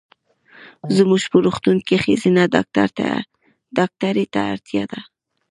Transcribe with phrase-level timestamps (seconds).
[0.95, 2.43] زمونږ په روغتون کې ښځېنه
[3.77, 4.99] ډاکټري ته اړتیا ده.